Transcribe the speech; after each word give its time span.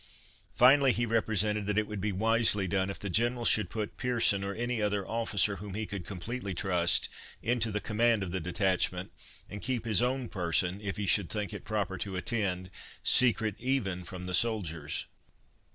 Finally, 0.55 0.91
he 0.93 1.05
represented 1.05 1.67
that 1.67 1.77
it 1.77 1.85
would 1.85 2.01
be 2.01 2.11
wisely 2.11 2.67
done 2.67 2.89
if 2.89 2.97
the 2.97 3.07
General 3.07 3.45
should 3.45 3.69
put 3.69 3.97
Pearson, 3.97 4.43
or 4.43 4.55
any 4.55 4.81
other 4.81 5.07
officer 5.07 5.57
whom 5.57 5.75
he 5.75 5.85
could 5.85 6.03
completely 6.05 6.55
trust, 6.55 7.07
into 7.43 7.69
the 7.71 7.79
command 7.79 8.23
of 8.23 8.31
the 8.31 8.39
detachment, 8.39 9.11
and 9.47 9.61
keep 9.61 9.85
his 9.85 10.01
own 10.01 10.27
person, 10.27 10.81
if 10.81 10.97
he 10.97 11.05
should 11.05 11.29
think 11.29 11.53
it 11.53 11.65
proper 11.65 11.99
to 11.99 12.15
attend, 12.15 12.71
secret 13.03 13.53
even 13.59 14.03
from 14.03 14.25
the 14.25 14.33
soldiers. 14.33 15.05